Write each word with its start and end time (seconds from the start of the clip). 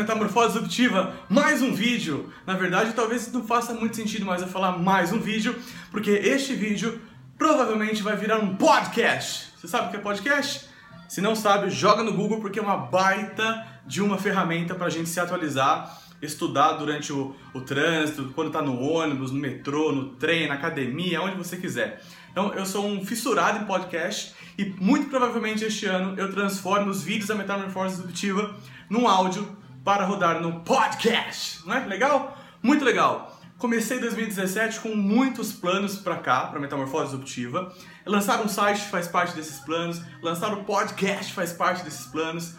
Metamorfose 0.00 0.54
Disruptiva, 0.54 1.14
mais 1.28 1.60
um 1.60 1.74
vídeo. 1.74 2.32
Na 2.46 2.54
verdade, 2.54 2.94
talvez 2.94 3.30
não 3.30 3.44
faça 3.44 3.74
muito 3.74 3.96
sentido 3.96 4.24
mais 4.24 4.40
eu 4.40 4.48
falar 4.48 4.78
mais 4.78 5.12
um 5.12 5.20
vídeo, 5.20 5.54
porque 5.90 6.10
este 6.10 6.54
vídeo 6.54 6.98
provavelmente 7.36 8.02
vai 8.02 8.16
virar 8.16 8.38
um 8.38 8.56
podcast. 8.56 9.48
Você 9.58 9.68
sabe 9.68 9.88
o 9.88 9.90
que 9.90 9.96
é 9.98 10.00
podcast? 10.00 10.70
Se 11.06 11.20
não 11.20 11.36
sabe, 11.36 11.68
joga 11.68 12.02
no 12.02 12.14
Google 12.14 12.40
porque 12.40 12.58
é 12.58 12.62
uma 12.62 12.78
baita 12.78 13.66
de 13.86 14.00
uma 14.00 14.16
ferramenta 14.16 14.74
para 14.74 14.86
a 14.86 14.90
gente 14.90 15.10
se 15.10 15.20
atualizar, 15.20 16.00
estudar 16.22 16.72
durante 16.72 17.12
o, 17.12 17.36
o 17.52 17.60
trânsito, 17.60 18.32
quando 18.34 18.46
está 18.46 18.62
no 18.62 18.80
ônibus, 18.80 19.30
no 19.30 19.38
metrô, 19.38 19.92
no 19.92 20.14
trem, 20.14 20.48
na 20.48 20.54
academia, 20.54 21.20
onde 21.20 21.36
você 21.36 21.58
quiser. 21.58 22.02
Então, 22.32 22.54
eu 22.54 22.64
sou 22.64 22.86
um 22.86 23.04
fissurado 23.04 23.62
em 23.62 23.66
podcast 23.66 24.34
e 24.56 24.64
muito 24.80 25.10
provavelmente 25.10 25.62
este 25.62 25.84
ano 25.84 26.18
eu 26.18 26.32
transformo 26.32 26.90
os 26.90 27.02
vídeos 27.02 27.28
da 27.28 27.34
Metamorfose 27.34 27.96
Disruptiva 27.96 28.56
num 28.88 29.06
áudio 29.06 29.60
para 29.84 30.04
rodar 30.04 30.40
no 30.40 30.60
podcast. 30.60 31.66
Não 31.66 31.74
é 31.74 31.86
legal? 31.86 32.36
Muito 32.62 32.84
legal. 32.84 33.38
Comecei 33.58 33.98
2017 33.98 34.80
com 34.80 34.94
muitos 34.94 35.52
planos 35.52 35.98
para 35.98 36.16
cá, 36.16 36.46
para 36.46 36.58
Metamorfose 36.58 37.10
Disruptiva. 37.10 37.74
Lançar 38.06 38.40
um 38.40 38.48
site 38.48 38.80
faz 38.88 39.06
parte 39.06 39.34
desses 39.36 39.60
planos, 39.60 40.00
lançar 40.22 40.52
o 40.52 40.60
um 40.60 40.64
podcast 40.64 41.32
faz 41.32 41.52
parte 41.52 41.84
desses 41.84 42.06
planos. 42.06 42.54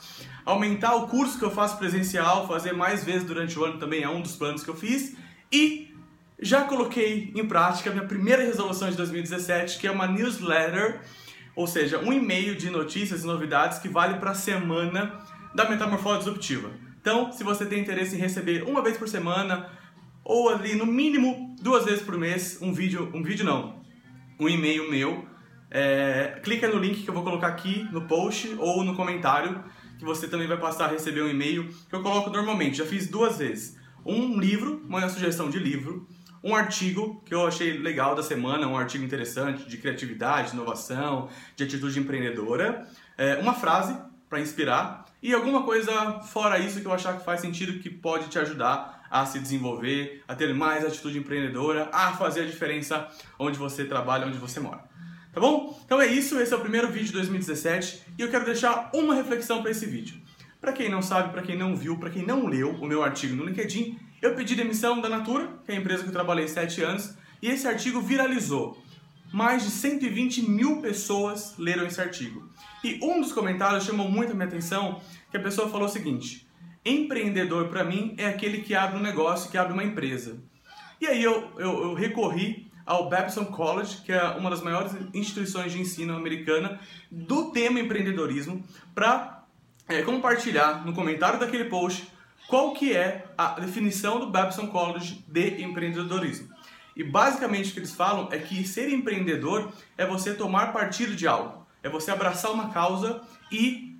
Aumentar 0.45 0.95
o 0.95 1.07
curso 1.07 1.38
que 1.38 1.45
eu 1.45 1.52
faço 1.52 1.77
presencial, 1.77 2.48
fazer 2.48 2.73
mais 2.73 3.03
vezes 3.03 3.23
durante 3.23 3.57
o 3.57 3.65
ano 3.65 3.79
também 3.79 4.03
é 4.03 4.09
um 4.09 4.21
dos 4.21 4.35
planos 4.35 4.63
que 4.63 4.70
eu 4.70 4.76
fiz. 4.76 5.15
E 5.51 5.95
já 6.40 6.63
coloquei 6.63 7.31
em 7.35 7.48
prática 7.48 7.90
a 7.90 7.93
minha 7.93 8.05
primeira 8.05 8.43
resolução 8.43 8.90
de 8.90 8.98
2017, 8.98 9.77
que 9.77 9.88
é 9.88 9.91
uma 9.91 10.07
newsletter, 10.07 11.01
ou 11.55 11.67
seja, 11.67 11.99
um 11.99 12.12
e-mail 12.12 12.55
de 12.55 12.70
notícias 12.70 13.23
e 13.23 13.27
novidades 13.27 13.77
que 13.77 13.88
vale 13.88 14.20
para 14.20 14.31
a 14.31 14.35
semana 14.35 15.20
da 15.53 15.70
metamorfose 15.70 16.20
disruptiva. 16.20 16.90
Então, 17.01 17.31
se 17.31 17.43
você 17.43 17.65
tem 17.65 17.81
interesse 17.81 18.15
em 18.15 18.19
receber 18.19 18.63
uma 18.63 18.81
vez 18.83 18.95
por 18.95 19.09
semana 19.09 19.69
ou 20.23 20.49
ali 20.49 20.76
no 20.76 20.85
mínimo 20.85 21.55
duas 21.59 21.84
vezes 21.84 22.03
por 22.03 22.15
mês 22.15 22.59
um 22.62 22.71
vídeo, 22.71 23.09
um 23.12 23.23
vídeo 23.23 23.43
não, 23.43 23.81
um 24.39 24.48
e-mail 24.48 24.89
meu, 24.89 25.26
é, 25.71 26.39
clica 26.43 26.67
no 26.67 26.77
link 26.77 27.01
que 27.01 27.09
eu 27.09 27.13
vou 27.13 27.23
colocar 27.23 27.48
aqui 27.48 27.87
no 27.91 28.01
post 28.07 28.55
ou 28.59 28.84
no 28.84 28.95
comentário 28.95 29.63
que 29.98 30.05
você 30.05 30.27
também 30.27 30.48
vai 30.48 30.57
passar 30.57 30.85
a 30.85 30.87
receber 30.89 31.21
um 31.21 31.29
e-mail 31.29 31.67
que 31.89 31.95
eu 31.95 32.01
coloco 32.01 32.29
normalmente. 32.29 32.77
Já 32.77 32.85
fiz 32.85 33.07
duas 33.07 33.37
vezes. 33.37 33.77
Um 34.05 34.39
livro, 34.39 34.83
uma 34.87 35.07
sugestão 35.09 35.49
de 35.49 35.59
livro, 35.59 36.07
um 36.43 36.55
artigo 36.55 37.21
que 37.23 37.33
eu 37.33 37.45
achei 37.45 37.77
legal 37.77 38.15
da 38.15 38.23
semana, 38.23 38.67
um 38.67 38.76
artigo 38.76 39.04
interessante 39.04 39.67
de 39.70 39.77
criatividade, 39.77 40.54
inovação, 40.54 41.29
de 41.55 41.63
atitude 41.63 41.99
empreendedora, 41.99 42.87
é, 43.15 43.35
uma 43.35 43.54
frase 43.54 43.95
para 44.32 44.40
inspirar 44.40 45.04
e 45.21 45.34
alguma 45.34 45.63
coisa 45.63 46.21
fora 46.21 46.57
isso 46.57 46.79
que 46.79 46.85
eu 46.85 46.93
achar 46.93 47.18
que 47.18 47.26
faz 47.26 47.41
sentido 47.41 47.79
que 47.79 47.90
pode 47.90 48.29
te 48.29 48.40
ajudar 48.40 49.05
a 49.12 49.26
se 49.26 49.38
desenvolver, 49.38 50.23
a 50.26 50.34
ter 50.34 50.54
mais 50.54 50.85
atitude 50.85 51.20
empreendedora, 51.20 51.90
a 51.91 52.13
fazer 52.13 52.43
a 52.43 52.46
diferença 52.46 53.10
onde 53.38 53.60
você 53.60 53.84
trabalha, 53.84 54.26
onde 54.26 54.38
você 54.38 54.62
mora. 54.62 54.85
Tá 55.34 55.41
bom? 55.41 55.77
Então 55.84 55.99
é 56.01 56.07
isso, 56.07 56.40
esse 56.40 56.54
é 56.54 56.55
o 56.55 56.62
primeiro 56.62 56.88
vídeo 56.88 57.07
de 57.07 57.12
2017 57.12 58.04
e 58.18 58.21
eu 58.21 58.32
quero 58.32 58.46
deixar 58.46 58.90
uma 58.93 59.13
reflexão 59.13 59.62
para 59.62 59.71
esse 59.71 59.85
vídeo. 59.85 60.21
Para 60.62 60.71
quem 60.71 60.90
não 60.90 61.01
sabe, 61.01 61.34
para 61.34 61.41
quem 61.41 61.57
não 61.57 61.76
viu, 61.76 61.98
para 61.98 62.10
quem 62.10 62.26
não 62.26 62.48
leu 62.48 62.70
o 62.70 62.88
meu 62.88 63.04
artigo 63.04 63.35
no 63.35 63.43
LinkedIn, 63.43 63.99
eu 64.22 64.34
pedi 64.34 64.56
demissão 64.56 65.01
da 65.01 65.09
Natura, 65.09 65.50
que 65.66 65.73
é 65.73 65.75
a 65.75 65.78
empresa 65.78 66.03
que 66.03 66.09
eu 66.09 66.13
trabalhei 66.13 66.47
7 66.47 66.81
anos, 66.84 67.18
e 67.41 67.50
esse 67.50 67.68
artigo 67.68 68.00
viralizou. 68.00 68.81
Mais 69.31 69.63
de 69.63 69.69
120 69.69 70.50
mil 70.50 70.81
pessoas 70.81 71.56
leram 71.57 71.85
esse 71.85 72.01
artigo. 72.01 72.50
E 72.84 73.00
um 73.01 73.22
dos 73.22 73.31
comentários 73.31 73.85
chamou 73.85 74.09
muito 74.09 74.31
a 74.31 74.35
minha 74.35 74.47
atenção, 74.47 75.01
que 75.29 75.38
a 75.38 75.41
pessoa 75.41 75.69
falou 75.69 75.88
o 75.88 75.91
seguinte: 75.91 76.47
empreendedor 76.85 77.69
para 77.69 77.84
mim 77.84 78.13
é 78.18 78.28
aquele 78.28 78.62
que 78.62 78.75
abre 78.75 78.97
um 78.97 79.01
negócio, 79.01 79.50
que 79.50 79.57
abre 79.57 79.73
uma 79.73 79.84
empresa. 79.84 80.40
E 81.00 81.07
aí 81.07 81.23
eu, 81.23 81.51
eu, 81.57 81.84
eu 81.84 81.94
recorri 81.94 82.72
ao 82.85 83.09
Babson 83.09 83.46
College, 83.46 84.01
que 84.03 84.12
é 84.12 84.23
uma 84.31 84.50
das 84.50 84.61
maiores 84.61 84.91
instituições 85.13 85.72
de 85.72 85.79
ensino 85.79 86.16
americana 86.16 86.79
do 87.09 87.51
tema 87.51 87.79
empreendedorismo, 87.79 88.63
para 88.94 89.45
é, 89.88 90.01
compartilhar 90.01 90.85
no 90.85 90.94
comentário 90.94 91.39
daquele 91.39 91.66
post 91.66 92.07
qual 92.47 92.73
que 92.73 92.94
é 92.94 93.25
a 93.38 93.59
definição 93.59 94.19
do 94.19 94.29
Babson 94.29 94.67
College 94.67 95.23
de 95.28 95.63
empreendedorismo. 95.63 96.50
E 97.01 97.03
basicamente 97.03 97.72
o 97.72 97.73
que 97.73 97.79
eles 97.79 97.95
falam 97.95 98.29
é 98.31 98.38
que 98.38 98.63
ser 98.63 98.88
empreendedor 98.94 99.73
é 99.97 100.06
você 100.06 100.35
tomar 100.35 100.72
partido 100.72 101.16
de 101.16 101.28
algo, 101.28 101.66
é 101.81 101.89
você 101.89 102.12
abraçar 102.12 102.51
uma 102.51 102.69
causa 102.69 103.23
e 103.51 103.97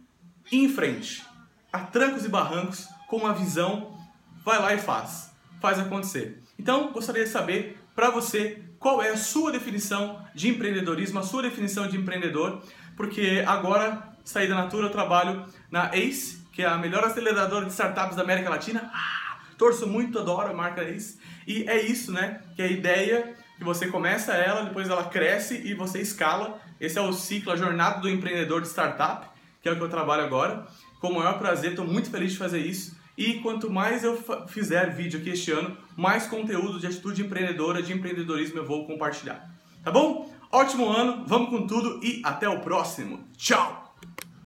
ir 0.51 0.66
em 0.66 0.69
frente, 0.69 1.25
a 1.73 1.79
trancos 1.79 2.25
e 2.25 2.29
barrancos, 2.29 2.88
com 3.07 3.17
uma 3.17 3.34
visão, 3.34 3.97
vai 4.45 4.59
lá 4.59 4.72
e 4.75 4.78
faz, 4.78 5.31
faz 5.59 5.79
acontecer. 5.79 6.44
Então, 6.59 6.91
gostaria 6.91 7.23
de 7.23 7.31
saber 7.31 7.81
para 7.95 8.11
você 8.11 8.61
qual 8.78 9.01
é 9.01 9.09
a 9.09 9.17
sua 9.17 9.51
definição 9.51 10.23
de 10.35 10.50
empreendedorismo, 10.50 11.17
a 11.17 11.23
sua 11.23 11.41
definição 11.41 11.88
de 11.88 11.97
empreendedor, 11.97 12.61
porque 12.95 13.44
agora 13.47 14.13
saí 14.23 14.47
da 14.47 14.53
Natura, 14.53 14.85
eu 14.85 14.91
trabalho 14.91 15.44
na 15.72 15.90
ACE, 15.95 16.45
que 16.51 16.61
é 16.61 16.67
a 16.67 16.78
melhor 16.78 17.03
aceleradora 17.03 17.66
de 17.66 17.72
startups 17.72 18.16
da 18.16 18.22
América 18.22 18.51
Latina. 18.51 18.91
Ah, 18.94 19.30
torço 19.61 19.85
muito, 19.85 20.17
adoro 20.17 20.49
a 20.49 20.53
marca 20.55 20.83
isso. 20.83 21.19
E 21.45 21.69
é 21.69 21.79
isso, 21.79 22.11
né? 22.11 22.41
Que 22.55 22.63
a 22.63 22.67
ideia 22.67 23.35
que 23.59 23.63
você 23.63 23.88
começa 23.88 24.33
ela, 24.33 24.63
depois 24.63 24.89
ela 24.89 25.03
cresce 25.03 25.61
e 25.63 25.75
você 25.75 26.01
escala. 26.01 26.59
Esse 26.79 26.97
é 26.97 27.01
o 27.01 27.13
ciclo, 27.13 27.51
a 27.51 27.55
jornada 27.55 28.01
do 28.01 28.09
empreendedor 28.09 28.61
de 28.61 28.67
startup, 28.67 29.27
que 29.61 29.69
é 29.69 29.72
o 29.72 29.75
que 29.75 29.83
eu 29.83 29.88
trabalho 29.88 30.23
agora. 30.23 30.66
Com 30.99 31.09
o 31.09 31.16
maior 31.16 31.38
prazer, 31.38 31.72
estou 31.72 31.85
muito 31.85 32.09
feliz 32.09 32.31
de 32.31 32.39
fazer 32.39 32.57
isso. 32.57 32.97
E 33.16 33.35
quanto 33.35 33.69
mais 33.69 34.03
eu 34.03 34.17
fizer 34.47 34.95
vídeo 34.95 35.19
aqui 35.19 35.29
este 35.29 35.51
ano, 35.51 35.78
mais 35.95 36.25
conteúdo 36.25 36.79
de 36.79 36.88
atitude 36.88 37.22
empreendedora, 37.22 37.83
de 37.83 37.93
empreendedorismo 37.93 38.57
eu 38.57 38.66
vou 38.66 38.88
compartilhar. 38.88 39.47
Tá 39.83 39.91
bom? 39.91 40.33
Ótimo 40.51 40.89
ano, 40.89 41.23
vamos 41.28 41.49
com 41.51 41.67
tudo 41.67 42.03
e 42.03 42.19
até 42.25 42.49
o 42.49 42.61
próximo. 42.61 43.28
Tchau! 43.38 43.80